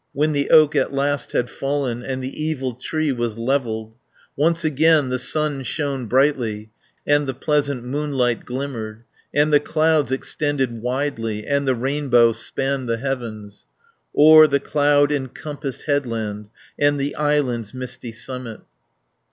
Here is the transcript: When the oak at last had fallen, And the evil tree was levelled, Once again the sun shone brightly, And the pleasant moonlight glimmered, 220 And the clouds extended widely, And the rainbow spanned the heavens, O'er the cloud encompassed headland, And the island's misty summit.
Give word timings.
When 0.13 0.31
the 0.31 0.49
oak 0.49 0.75
at 0.75 0.91
last 0.91 1.33
had 1.33 1.47
fallen, 1.47 2.01
And 2.01 2.23
the 2.23 2.43
evil 2.43 2.73
tree 2.73 3.11
was 3.11 3.37
levelled, 3.37 3.93
Once 4.35 4.65
again 4.65 5.09
the 5.09 5.19
sun 5.19 5.61
shone 5.61 6.07
brightly, 6.07 6.71
And 7.05 7.27
the 7.27 7.35
pleasant 7.35 7.83
moonlight 7.83 8.43
glimmered, 8.43 9.03
220 9.35 9.41
And 9.43 9.53
the 9.53 9.59
clouds 9.59 10.11
extended 10.11 10.81
widely, 10.81 11.45
And 11.45 11.67
the 11.67 11.75
rainbow 11.75 12.31
spanned 12.31 12.89
the 12.89 12.97
heavens, 12.97 13.67
O'er 14.17 14.47
the 14.47 14.59
cloud 14.59 15.11
encompassed 15.11 15.83
headland, 15.83 16.47
And 16.79 16.99
the 16.99 17.13
island's 17.13 17.71
misty 17.75 18.11
summit. 18.11 18.61